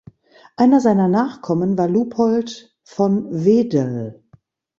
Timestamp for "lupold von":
1.87-3.45